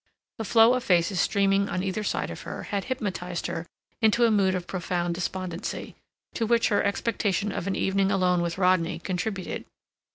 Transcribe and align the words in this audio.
The 0.39 0.45
flow 0.45 0.73
of 0.73 0.83
faces 0.83 1.19
streaming 1.19 1.69
on 1.69 1.83
either 1.83 2.03
side 2.03 2.31
of 2.31 2.41
her 2.41 2.63
had 2.63 2.85
hypnotized 2.85 3.45
her 3.45 3.67
into 4.01 4.25
a 4.25 4.31
mood 4.31 4.55
of 4.55 4.65
profound 4.65 5.13
despondency, 5.13 5.95
to 6.33 6.47
which 6.47 6.69
her 6.69 6.81
expectation 6.81 7.51
of 7.51 7.67
an 7.67 7.75
evening 7.75 8.09
alone 8.11 8.41
with 8.41 8.57
Rodney 8.57 8.97
contributed. 8.97 9.65